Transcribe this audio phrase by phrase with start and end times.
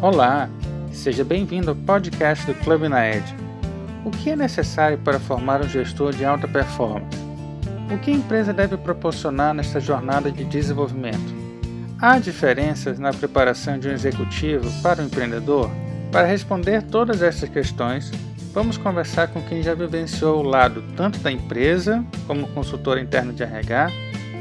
[0.00, 0.48] Olá,
[0.92, 3.24] seja bem-vindo ao podcast do Clube na Ed.
[4.04, 7.18] O que é necessário para formar um gestor de alta performance?
[7.92, 11.34] O que a empresa deve proporcionar nesta jornada de desenvolvimento?
[12.00, 15.68] Há diferenças na preparação de um executivo para um empreendedor?
[16.12, 18.12] Para responder todas estas questões,
[18.54, 23.42] vamos conversar com quem já vivenciou o lado tanto da empresa, como consultor interno de
[23.42, 23.90] RH,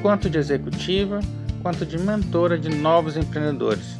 [0.03, 1.19] quanto de executiva,
[1.63, 3.97] quanto de mentora de novos empreendedores.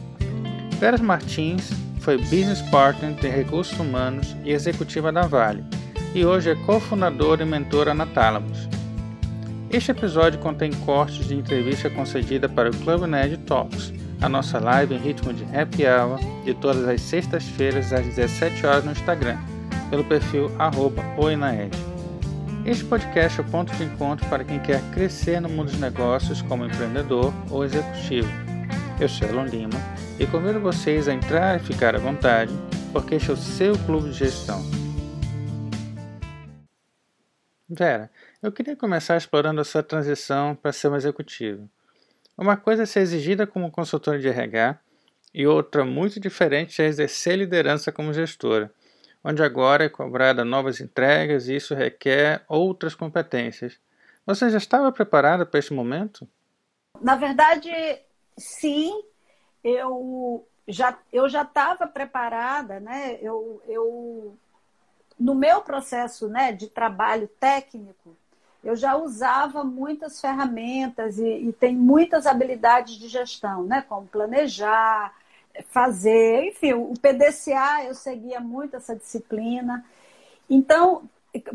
[0.80, 5.63] Vera Martins foi Business Partner de Recursos Humanos e executiva da Vale,
[6.13, 8.70] e hoje é cofundadora e mentora na Thalamus.
[9.71, 14.94] Este episódio contém cortes de entrevista concedida para o Club Nerd Talks, a nossa live
[14.94, 19.38] em ritmo de happy hour de todas as sextas-feiras às 17 horas no Instagram,
[19.90, 21.02] pelo perfil arroba
[22.66, 26.44] Este podcast é o ponto de encontro para quem quer crescer no mundo dos negócios
[26.44, 28.30] como empreendedor ou executivo.
[28.99, 32.51] Eu sou Elon Lima e convido vocês a entrar e ficar à vontade,
[32.91, 34.59] porque este é o seu clube de gestão.
[37.70, 38.09] Vera,
[38.41, 41.70] eu queria começar explorando a sua transição para ser um executivo.
[42.35, 44.79] Uma coisa é ser exigida como consultora de RH
[45.34, 48.71] e outra muito diferente é exercer liderança como gestora,
[49.24, 53.77] onde agora é cobrada novas entregas e isso requer outras competências.
[54.26, 56.27] Você já estava preparada para este momento?
[57.02, 57.70] Na verdade,
[58.37, 58.91] sim,
[59.63, 63.18] eu já eu já estava preparada, né?
[63.22, 64.36] Eu, eu
[65.19, 68.16] no meu processo, né, de trabalho técnico,
[68.64, 73.81] eu já usava muitas ferramentas e, e tem muitas habilidades de gestão, né?
[73.88, 75.14] Como planejar,
[75.69, 79.86] fazer, enfim, o PDCA eu seguia muito essa disciplina.
[80.50, 81.03] Então,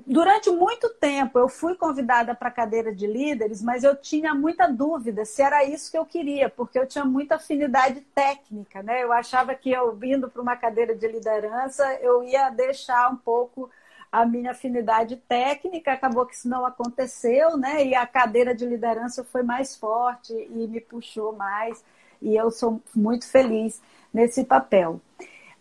[0.06, 4.66] durante muito tempo eu fui convidada para a cadeira de líderes, mas eu tinha muita
[4.66, 9.02] dúvida se era isso que eu queria, porque eu tinha muita afinidade técnica, né?
[9.02, 13.70] Eu achava que eu vindo para uma cadeira de liderança, eu ia deixar um pouco
[14.10, 17.84] a minha afinidade técnica, acabou que isso não aconteceu, né?
[17.86, 21.82] E a cadeira de liderança foi mais forte e me puxou mais,
[22.20, 23.80] e eu sou muito feliz
[24.12, 25.00] nesse papel.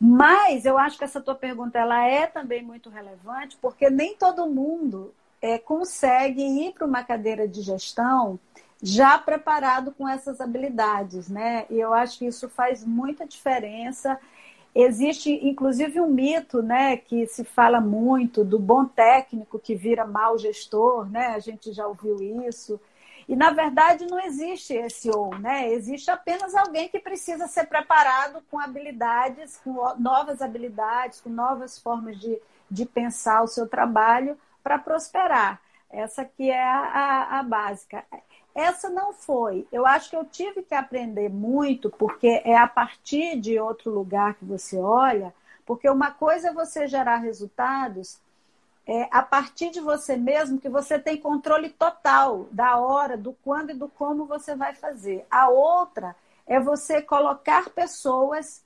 [0.03, 4.49] Mas eu acho que essa tua pergunta ela é também muito relevante, porque nem todo
[4.49, 8.39] mundo é, consegue ir para uma cadeira de gestão
[8.81, 11.67] já preparado com essas habilidades, né?
[11.69, 14.19] E eu acho que isso faz muita diferença.
[14.73, 20.35] Existe, inclusive, um mito, né, que se fala muito do bom técnico que vira mau
[20.35, 21.27] gestor, né?
[21.27, 22.79] A gente já ouviu isso.
[23.31, 25.71] E, na verdade, não existe esse ou, né?
[25.71, 32.19] Existe apenas alguém que precisa ser preparado com habilidades, com novas habilidades, com novas formas
[32.19, 32.37] de,
[32.69, 35.61] de pensar o seu trabalho para prosperar.
[35.89, 38.03] Essa que é a, a, básica.
[38.53, 39.65] Essa não foi.
[39.71, 44.33] Eu acho que eu tive que aprender muito, porque é a partir de outro lugar
[44.33, 45.33] que você olha,
[45.65, 48.19] porque uma coisa é você gerar resultados
[48.87, 53.71] é, a partir de você mesmo que você tem controle total da hora, do quando
[53.71, 55.25] e do como você vai fazer.
[55.29, 56.15] A outra
[56.47, 58.63] é você colocar pessoas,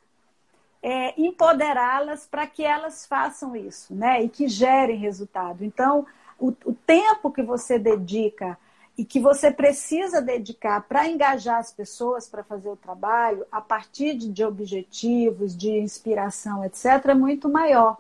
[0.81, 4.23] é, empoderá-las para que elas façam isso, né?
[4.23, 5.63] E que gerem resultado.
[5.63, 6.05] Então,
[6.39, 8.57] o, o tempo que você dedica
[8.97, 14.15] e que você precisa dedicar para engajar as pessoas para fazer o trabalho, a partir
[14.15, 17.97] de, de objetivos, de inspiração, etc., é muito maior.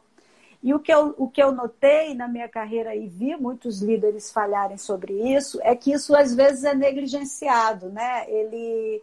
[0.65, 4.31] E o que, eu, o que eu notei na minha carreira e vi muitos líderes
[4.31, 8.27] falharem sobre isso é que isso às vezes é negligenciado, né?
[8.27, 8.99] Ele,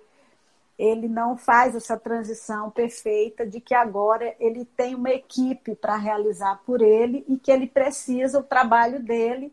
[0.77, 6.61] ele não faz essa transição perfeita de que agora ele tem uma equipe para realizar
[6.67, 9.53] por ele e que ele precisa, o trabalho dele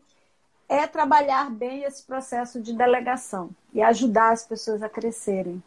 [0.68, 5.62] é trabalhar bem esse processo de delegação e ajudar as pessoas a crescerem.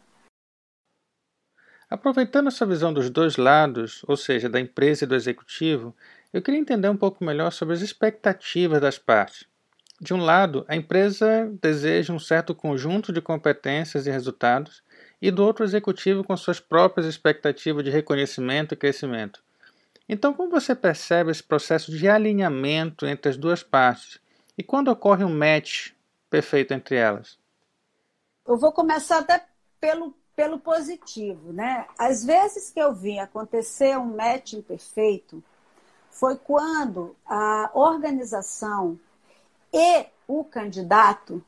[1.88, 5.94] Aproveitando essa visão dos dois lados, ou seja, da empresa e do executivo,
[6.34, 9.44] eu queria entender um pouco melhor sobre as expectativas das partes.
[10.00, 14.82] De um lado, a empresa deseja um certo conjunto de competências e resultados,
[15.22, 19.44] e do outro, o executivo com suas próprias expectativas de reconhecimento e crescimento.
[20.08, 24.18] Então, como você percebe esse processo de alinhamento entre as duas partes?
[24.58, 25.92] E quando ocorre um match
[26.28, 27.38] perfeito entre elas?
[28.44, 29.46] Eu vou começar até
[29.80, 31.86] pelo, pelo positivo, né?
[31.96, 35.40] Às vezes que eu vi acontecer um match imperfeito,
[36.14, 38.98] foi quando a organização
[39.72, 41.44] e o candidato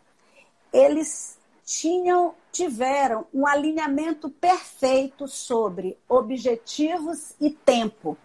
[0.73, 8.17] eles tinham tiveram um alinhamento perfeito sobre objetivos e tempo.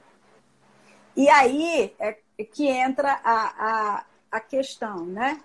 [1.16, 2.18] E aí é
[2.52, 5.42] que entra a, a, a questão, né?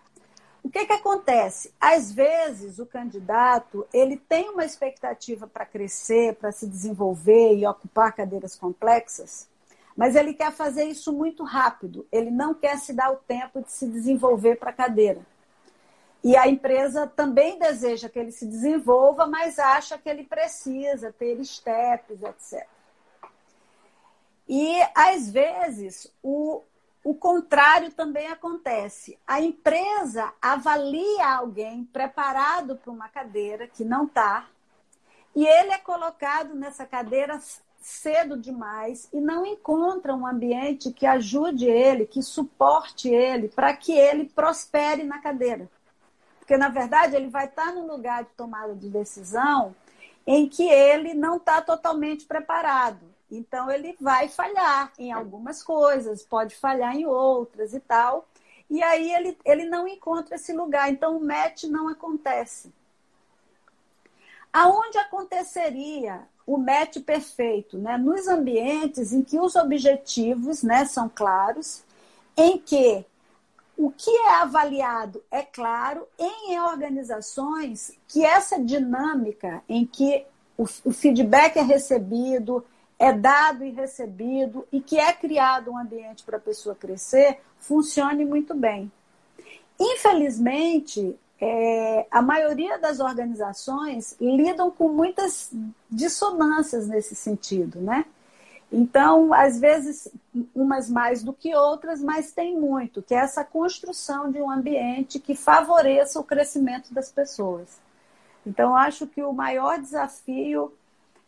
[0.66, 1.72] o que, que acontece?
[1.80, 8.12] Às vezes, o candidato ele tem uma expectativa para crescer, para se desenvolver e ocupar
[8.12, 9.48] cadeiras complexas,
[9.96, 12.06] mas ele quer fazer isso muito rápido.
[12.12, 15.20] Ele não quer se dar o tempo de se desenvolver para a cadeira.
[16.22, 21.42] E a empresa também deseja que ele se desenvolva, mas acha que ele precisa ter
[21.44, 22.66] steps, etc.
[24.48, 26.62] E, às vezes, o,
[27.02, 29.18] o contrário também acontece.
[29.26, 34.46] A empresa avalia alguém preparado para uma cadeira que não está,
[35.34, 37.40] e ele é colocado nessa cadeira
[37.86, 43.92] cedo demais e não encontra um ambiente que ajude ele, que suporte ele, para que
[43.92, 45.70] ele prospere na cadeira.
[46.40, 49.72] Porque, na verdade, ele vai estar num lugar de tomada de decisão
[50.26, 53.06] em que ele não está totalmente preparado.
[53.30, 58.26] Então, ele vai falhar em algumas coisas, pode falhar em outras e tal.
[58.68, 60.90] E aí ele, ele não encontra esse lugar.
[60.90, 62.74] Então, o match não acontece.
[64.52, 67.78] Aonde aconteceria o match perfeito?
[67.78, 67.98] Né?
[67.98, 71.82] Nos ambientes em que os objetivos né, são claros,
[72.36, 73.04] em que
[73.76, 80.24] o que é avaliado é claro, em organizações que essa dinâmica em que
[80.56, 82.64] o, o feedback é recebido,
[82.98, 88.24] é dado e recebido e que é criado um ambiente para a pessoa crescer, funcione
[88.24, 88.90] muito bem.
[89.78, 95.50] Infelizmente, é, a maioria das organizações lidam com muitas
[95.90, 98.06] dissonâncias nesse sentido, né?
[98.72, 100.08] Então, às vezes,
[100.54, 105.20] umas mais do que outras, mas tem muito, que é essa construção de um ambiente
[105.20, 107.80] que favoreça o crescimento das pessoas.
[108.44, 110.72] Então, acho que o maior desafio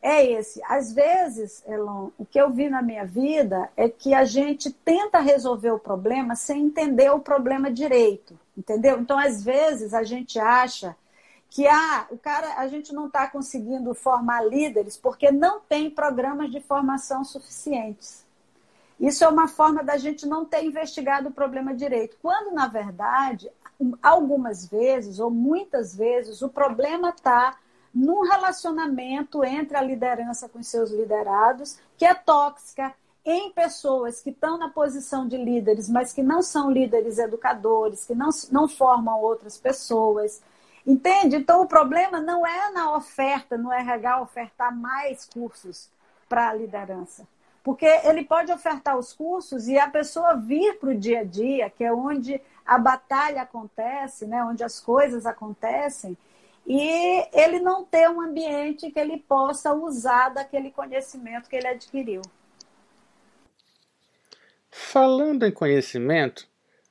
[0.01, 0.61] é esse.
[0.65, 5.19] Às vezes, Elon, o que eu vi na minha vida é que a gente tenta
[5.19, 9.01] resolver o problema sem entender o problema direito, entendeu?
[9.01, 10.97] Então, às vezes, a gente acha
[11.51, 16.51] que ah, o cara, a gente não está conseguindo formar líderes porque não tem programas
[16.51, 18.27] de formação suficientes.
[19.01, 22.17] Isso é uma forma da gente não ter investigado o problema direito.
[22.21, 23.51] Quando, na verdade,
[24.03, 27.57] algumas vezes ou muitas vezes, o problema está
[27.99, 34.57] num relacionamento entre a liderança com seus liderados, que é tóxica, em pessoas que estão
[34.57, 39.59] na posição de líderes, mas que não são líderes educadores, que não, não formam outras
[39.59, 40.41] pessoas.
[40.87, 41.37] Entende?
[41.37, 45.91] Então, o problema não é na oferta, no RH ofertar mais cursos
[46.29, 47.27] para a liderança.
[47.63, 51.69] Porque ele pode ofertar os cursos e a pessoa vir para o dia a dia,
[51.69, 54.43] que é onde a batalha acontece, né?
[54.45, 56.17] onde as coisas acontecem,
[56.69, 62.21] e ele não ter um ambiente que ele possa usar daquele conhecimento que ele adquiriu.
[64.71, 66.47] Falando em conhecimento,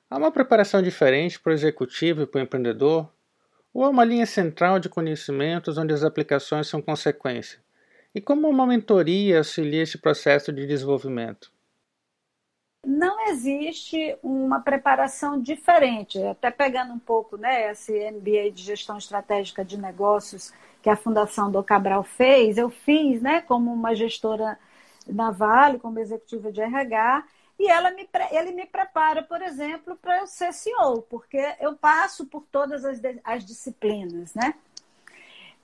[0.09, 3.07] há uma preparação diferente para o executivo e para o empreendedor?
[3.71, 7.59] Ou há uma linha central de conhecimentos onde as aplicações são consequência?
[8.15, 11.51] E como uma mentoria auxilia esse processo de desenvolvimento?
[12.87, 19.65] Não existe uma preparação diferente, até pegando um pouco né, esse MBA de gestão estratégica
[19.65, 24.57] de negócios que a Fundação do Cabral fez, eu fiz né, como uma gestora
[25.05, 27.25] na Vale, como executiva de RH,
[27.59, 32.25] e ela me, ele me prepara, por exemplo, para eu ser CEO, porque eu passo
[32.27, 34.53] por todas as, as disciplinas, né?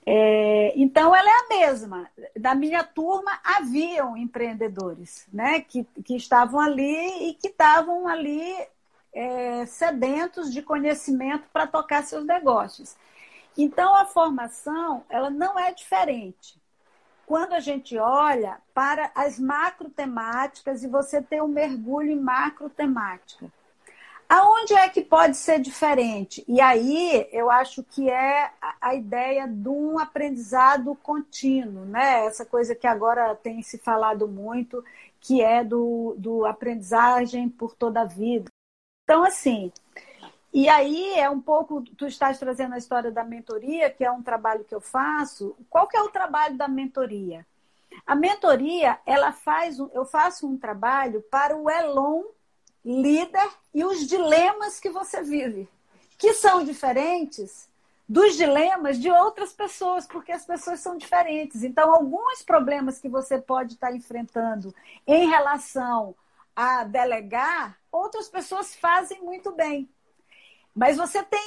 [0.06, 2.10] É, então, ela é a mesma.
[2.36, 8.54] Da minha turma, haviam empreendedores né, que, que estavam ali e que estavam ali
[9.12, 12.96] é, sedentos de conhecimento para tocar seus negócios.
[13.56, 16.60] Então, a formação ela não é diferente.
[17.26, 22.68] Quando a gente olha para as macro temáticas e você tem um mergulho em macro
[22.68, 23.50] temática.
[24.28, 26.44] Aonde é que pode ser diferente?
[26.48, 28.50] E aí eu acho que é
[28.80, 32.24] a ideia de um aprendizado contínuo, né?
[32.26, 34.84] Essa coisa que agora tem se falado muito,
[35.20, 38.50] que é do, do aprendizagem por toda a vida.
[39.04, 39.70] Então, assim,
[40.52, 44.22] e aí é um pouco, tu estás trazendo a história da mentoria, que é um
[44.22, 45.56] trabalho que eu faço.
[45.68, 47.44] Qual que é o trabalho da mentoria?
[48.06, 52.22] A mentoria, ela faz, eu faço um trabalho para o Elon
[52.84, 55.68] líder e os dilemas que você vive,
[56.18, 57.68] que são diferentes
[58.06, 61.62] dos dilemas de outras pessoas, porque as pessoas são diferentes.
[61.62, 64.74] Então, alguns problemas que você pode estar enfrentando
[65.06, 66.14] em relação
[66.54, 69.88] a delegar, outras pessoas fazem muito bem.
[70.74, 71.40] Mas você tem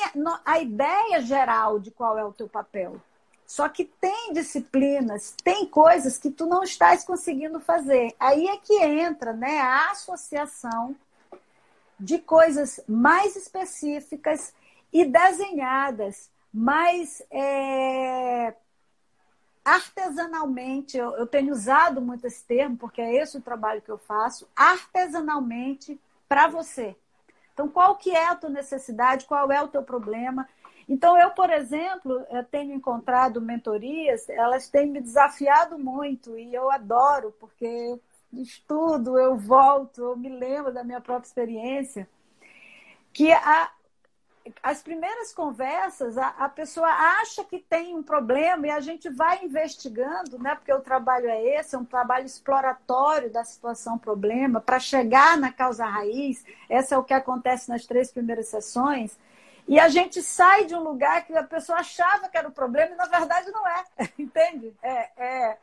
[0.46, 3.00] a ideia geral de qual é o teu papel.
[3.46, 8.14] Só que tem disciplinas, tem coisas que tu não estás conseguindo fazer.
[8.20, 10.96] Aí é que entra né, a associação
[12.00, 14.54] de coisas mais específicas
[14.92, 18.54] e desenhadas, mas é,
[19.64, 23.98] artesanalmente, eu, eu tenho usado muito esse termo, porque é esse o trabalho que eu
[23.98, 26.96] faço, artesanalmente para você.
[27.54, 30.48] Então, qual que é a tua necessidade, qual é o teu problema?
[30.88, 36.72] Então, eu, por exemplo, eu tenho encontrado mentorias, elas têm me desafiado muito e eu
[36.72, 38.00] adoro, porque
[38.34, 42.08] estudo, eu volto, eu me lembro da minha própria experiência,
[43.14, 43.72] que a,
[44.62, 49.44] as primeiras conversas, a, a, pessoa acha que tem um problema e a gente vai
[49.44, 50.56] investigando, né?
[50.56, 55.52] Porque o trabalho é esse, é um trabalho exploratório da situação problema, para chegar na
[55.52, 56.46] causa raiz.
[56.70, 59.18] Essa é o que acontece nas três primeiras sessões.
[59.68, 62.94] E a gente sai de um lugar que a pessoa achava que era o problema
[62.94, 63.84] e na verdade não é,
[64.18, 64.74] entende?
[64.82, 65.58] É, é,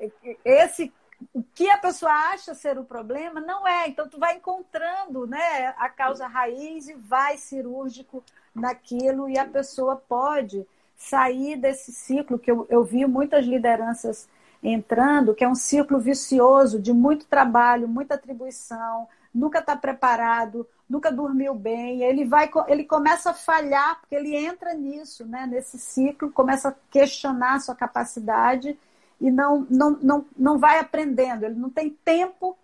[0.00, 0.06] é
[0.44, 0.92] esse
[1.32, 3.88] o que a pessoa acha ser o problema não é.
[3.88, 8.22] Então, tu vai encontrando né, a causa raiz e vai cirúrgico
[8.54, 10.66] naquilo, e a pessoa pode
[10.96, 14.28] sair desse ciclo que eu, eu vi muitas lideranças
[14.62, 21.10] entrando, que é um ciclo vicioso de muito trabalho, muita atribuição, nunca está preparado, nunca
[21.10, 26.30] dormiu bem, ele vai, ele começa a falhar porque ele entra nisso, né, nesse ciclo,
[26.30, 28.78] começa a questionar a sua capacidade
[29.20, 32.56] e não, não, não, não vai aprendendo, ele não tem tempo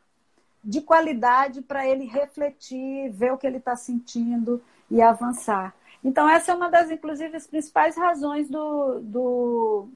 [0.63, 5.75] de qualidade para ele refletir, ver o que ele está sentindo e avançar.
[6.03, 9.89] Então, essa é uma das, inclusive, as principais razões do, do,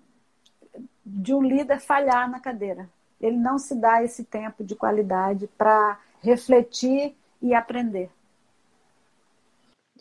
[1.05, 2.89] de um líder falhar na cadeira.
[3.21, 8.11] Ele não se dá esse tempo de qualidade para refletir e aprender.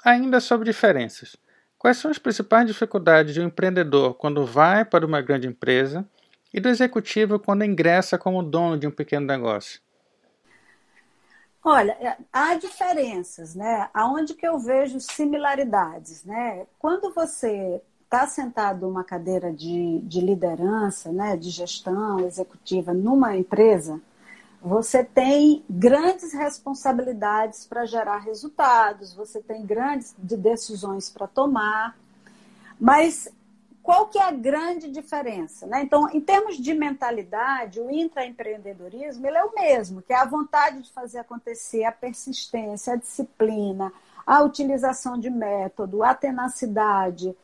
[0.03, 1.36] Ainda sobre diferenças.
[1.77, 6.07] Quais são as principais dificuldades de um empreendedor quando vai para uma grande empresa
[6.53, 9.81] e do executivo quando ingressa como dono de um pequeno negócio?
[11.63, 13.89] Olha, é, há diferenças, né?
[13.93, 16.67] Aonde que eu vejo similaridades, né?
[16.77, 24.00] Quando você está sentado numa cadeira de, de liderança, né, de gestão executiva numa empresa,
[24.62, 31.98] você tem grandes responsabilidades para gerar resultados, você tem grandes decisões para tomar,
[32.79, 33.27] mas
[33.84, 35.68] qual que é a grande diferença?
[35.68, 35.82] Né?
[35.84, 40.82] Então, em termos de mentalidade, o intraempreendedorismo ele é o mesmo, que é a vontade
[40.82, 43.92] de fazer acontecer, a persistência, a disciplina,
[44.25, 47.36] a utilização de método, a tenacidade,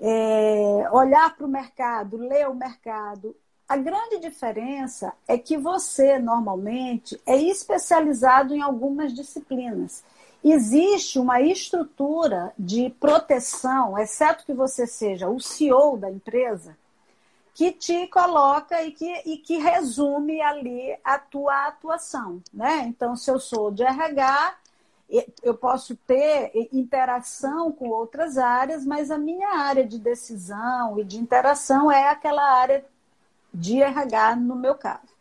[0.00, 3.36] é, olhar para o mercado, ler o mercado.
[3.68, 10.02] A grande diferença é que você, normalmente, é especializado em algumas disciplinas
[10.50, 16.76] existe uma estrutura de proteção, exceto que você seja o CEO da empresa,
[17.54, 22.40] que te coloca e que, e que resume ali a tua atuação.
[22.52, 22.84] Né?
[22.88, 24.56] Então, se eu sou de RH,
[25.42, 31.18] eu posso ter interação com outras áreas, mas a minha área de decisão e de
[31.18, 32.84] interação é aquela área
[33.52, 35.11] de RH, no meu caso.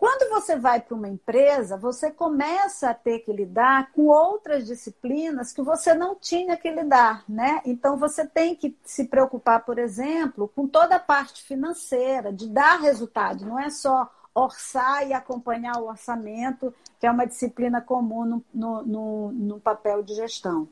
[0.00, 5.52] Quando você vai para uma empresa, você começa a ter que lidar com outras disciplinas
[5.52, 7.60] que você não tinha que lidar, né?
[7.66, 12.80] Então você tem que se preocupar, por exemplo, com toda a parte financeira, de dar
[12.80, 18.44] resultado, não é só orçar e acompanhar o orçamento, que é uma disciplina comum no,
[18.54, 20.66] no, no, no papel de gestão.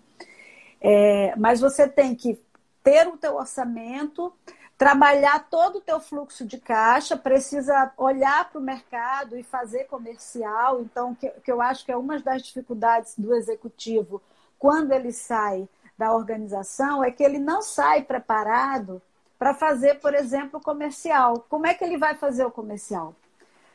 [0.80, 2.42] É, mas você tem que
[2.82, 4.32] ter o teu orçamento,
[4.78, 10.80] trabalhar todo o teu fluxo de caixa, precisa olhar para o mercado e fazer comercial.
[10.80, 14.22] Então, que, que eu acho que é uma das dificuldades do executivo
[14.56, 15.68] quando ele sai
[15.98, 19.02] da organização é que ele não sai preparado
[19.36, 21.44] para fazer, por exemplo, comercial.
[21.48, 23.14] Como é que ele vai fazer o comercial?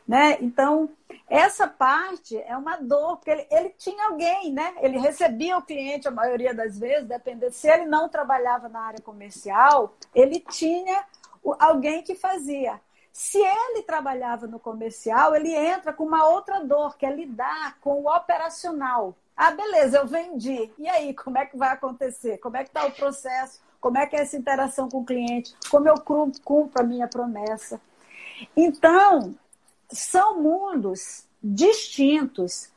[0.08, 0.38] Né?
[0.42, 0.90] Então,
[1.30, 4.76] essa parte é uma dor, porque ele, ele, tinha alguém, né?
[4.82, 7.54] Ele recebia o cliente a maioria das vezes, dependendo.
[7.54, 11.06] Se ele não trabalhava na área comercial, ele tinha
[11.60, 12.80] alguém que fazia.
[13.12, 18.02] Se ele trabalhava no comercial, ele entra com uma outra dor, que é lidar com
[18.02, 19.16] o operacional.
[19.38, 20.72] Ah, beleza, eu vendi.
[20.78, 22.38] E aí, como é que vai acontecer?
[22.40, 23.62] Como é que está o processo?
[23.80, 25.56] Como é que é essa interação com o cliente?
[25.70, 27.80] Como eu cumpro a minha promessa?
[28.56, 29.36] Então,
[29.92, 32.72] são mundos distintos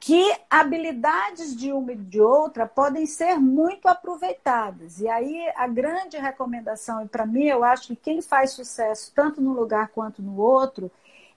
[0.00, 5.00] que habilidades de uma e de outra podem ser muito aproveitadas.
[5.00, 9.40] E aí a grande recomendação, e para mim eu acho que quem faz sucesso tanto
[9.40, 10.90] num lugar quanto no outro,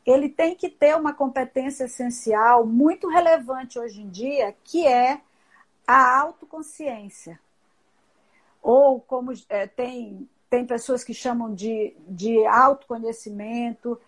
[0.05, 5.21] ele tem que ter uma competência essencial muito relevante hoje em dia, que é
[5.85, 7.39] a autoconsciência.
[8.61, 13.99] Ou como é, tem, tem pessoas que chamam de, de autoconhecimento,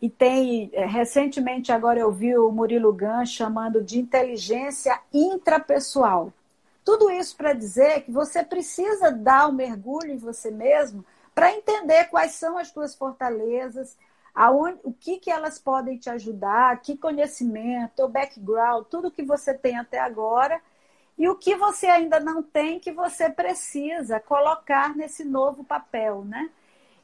[0.00, 6.32] e tem, é, recentemente agora eu vi o Murilo Gan chamando de inteligência intrapessoal.
[6.84, 12.04] Tudo isso para dizer que você precisa dar um mergulho em você mesmo para entender
[12.04, 13.96] quais são as suas fortalezas,
[14.34, 19.52] aonde, o que, que elas podem te ajudar, que conhecimento, o background, tudo que você
[19.52, 20.60] tem até agora
[21.18, 26.50] e o que você ainda não tem que você precisa colocar nesse novo papel, né?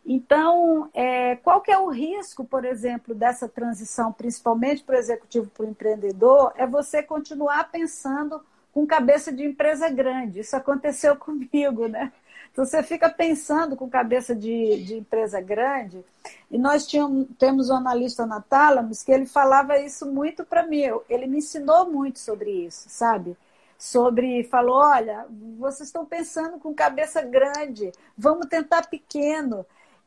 [0.05, 5.49] Então, é, qual que é o risco, por exemplo, dessa transição, principalmente para o executivo
[5.51, 8.43] para o empreendedor, é você continuar pensando
[8.73, 10.41] com cabeça de empresa grande.
[10.41, 12.13] Isso aconteceu comigo, né?
[12.53, 16.05] Então, você fica pensando com cabeça de, de empresa grande,
[16.51, 20.83] e nós tínhamos, temos um analista na Thalamus que ele falava isso muito para mim,
[21.09, 23.37] ele me ensinou muito sobre isso, sabe?
[23.79, 25.27] Sobre, falou, olha,
[25.59, 29.65] vocês estão pensando com cabeça grande, vamos tentar pequeno.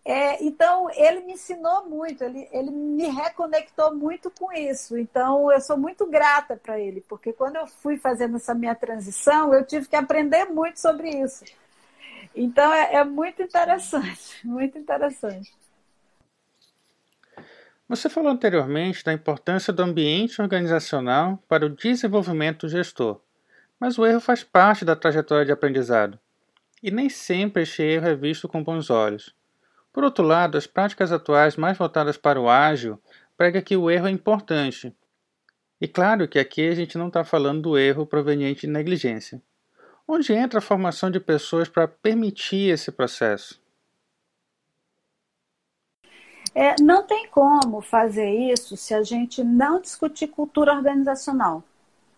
[0.07, 4.95] É, então, ele me ensinou muito, ele, ele me reconectou muito com isso.
[4.95, 9.51] Então, eu sou muito grata para ele, porque quando eu fui fazendo essa minha transição,
[9.51, 11.43] eu tive que aprender muito sobre isso.
[12.35, 15.51] Então, é, é muito interessante, muito interessante.
[17.89, 23.19] Você falou anteriormente da importância do ambiente organizacional para o desenvolvimento do gestor,
[23.79, 26.19] mas o erro faz parte da trajetória de aprendizado.
[26.81, 29.33] E nem sempre este erro é visto com bons olhos.
[29.95, 33.01] Por outro lado, as práticas atuais mais voltadas para o ágil
[33.37, 34.93] pregam que o erro é importante.
[35.79, 39.41] E claro que aqui a gente não está falando do erro proveniente de negligência.
[40.05, 43.57] Onde entra a formação de pessoas para permitir esse processo?
[46.53, 51.63] É, não tem como fazer isso se a gente não discutir cultura organizacional.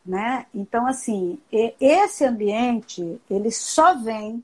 [0.03, 0.47] Né?
[0.51, 1.37] Então, assim,
[1.79, 4.43] esse ambiente ele só vem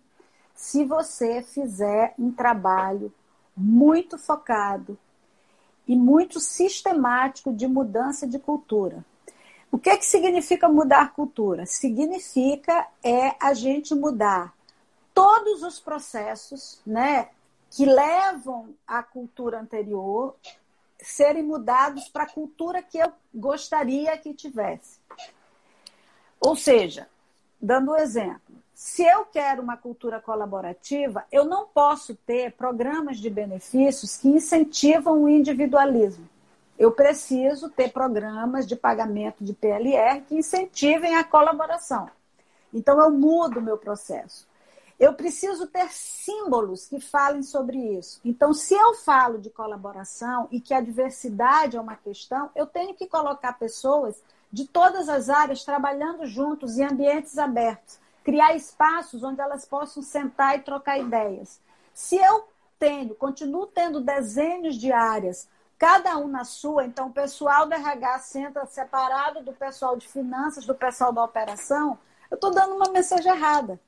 [0.53, 3.11] se você fizer um trabalho
[3.55, 4.97] muito focado
[5.87, 9.05] e muito sistemático de mudança de cultura.
[9.71, 11.65] O que, é que significa mudar cultura?
[11.65, 14.53] Significa é a gente mudar
[15.13, 17.29] todos os processos né,
[17.69, 20.35] que levam à cultura anterior
[21.01, 24.99] serem mudados para a cultura que eu gostaria que tivesse.
[26.39, 27.09] Ou seja,
[27.61, 33.29] dando um exemplo, se eu quero uma cultura colaborativa, eu não posso ter programas de
[33.29, 36.27] benefícios que incentivam o individualismo.
[36.77, 42.09] Eu preciso ter programas de pagamento de PLR que incentivem a colaboração.
[42.73, 44.45] Então, eu mudo o meu processo.
[44.99, 48.19] Eu preciso ter símbolos que falem sobre isso.
[48.25, 52.93] Então, se eu falo de colaboração e que a diversidade é uma questão, eu tenho
[52.93, 59.41] que colocar pessoas de todas as áreas trabalhando juntos em ambientes abertos criar espaços onde
[59.41, 61.59] elas possam sentar e trocar ideias.
[61.93, 62.47] Se eu
[62.79, 68.19] tenho, continuo tendo desenhos de áreas, cada um na sua, então o pessoal do RH
[68.19, 71.99] senta separado do pessoal de finanças, do pessoal da operação,
[72.31, 73.79] eu estou dando uma mensagem errada.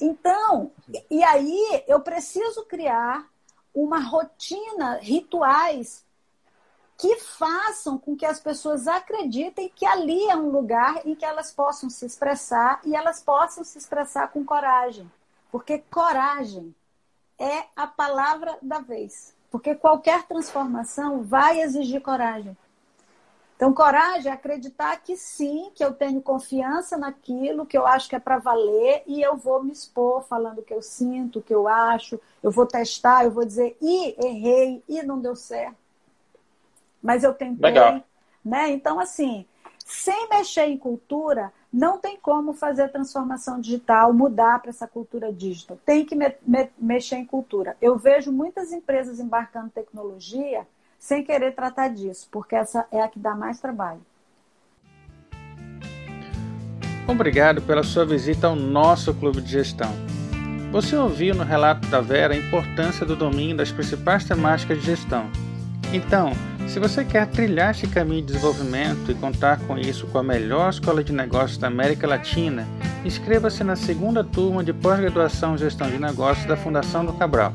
[0.00, 0.72] Então,
[1.10, 3.28] e aí eu preciso criar
[3.74, 6.04] uma rotina, rituais
[6.98, 11.52] que façam com que as pessoas acreditem que ali é um lugar em que elas
[11.52, 15.08] possam se expressar e elas possam se expressar com coragem.
[15.52, 16.74] Porque coragem
[17.38, 19.32] é a palavra da vez.
[19.48, 22.56] Porque qualquer transformação vai exigir coragem.
[23.54, 28.16] Então, coragem é acreditar que sim, que eu tenho confiança naquilo, que eu acho que
[28.16, 31.54] é para valer e eu vou me expor falando o que eu sinto, o que
[31.54, 35.87] eu acho, eu vou testar, eu vou dizer, e errei, e não deu certo
[37.02, 37.70] mas eu tentei.
[37.70, 38.02] Legal.
[38.44, 38.70] Né?
[38.70, 39.44] Então, assim,
[39.84, 45.78] sem mexer em cultura, não tem como fazer transformação digital, mudar para essa cultura digital.
[45.84, 47.76] Tem que me, me, mexer em cultura.
[47.80, 50.66] Eu vejo muitas empresas embarcando tecnologia
[50.98, 54.00] sem querer tratar disso, porque essa é a que dá mais trabalho.
[57.06, 59.92] Obrigado pela sua visita ao nosso clube de gestão.
[60.70, 65.30] Você ouviu no relato da Vera a importância do domínio das principais temáticas de gestão.
[65.92, 66.32] Então,
[66.66, 70.68] se você quer trilhar este caminho de desenvolvimento e contar com isso com a melhor
[70.68, 72.66] escola de negócios da América Latina,
[73.04, 77.54] inscreva-se na segunda turma de pós-graduação em Gestão de Negócios da Fundação do Cabral.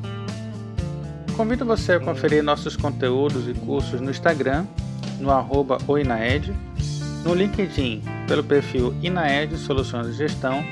[1.37, 4.65] Convido você a conferir nossos conteúdos e cursos no Instagram,
[5.19, 6.51] no arroba oinaed,
[7.23, 10.63] no LinkedIn pelo perfil Inaed Soluções de Gestão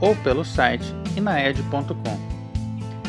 [0.00, 2.29] ou pelo site inaed.com.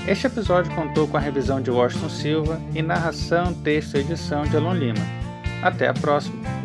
[0.08, 4.58] Este episódio contou com a revisão de Washington Silva e narração, texto e edição de
[4.58, 5.06] Alon Lima.
[5.62, 6.61] Até a próxima!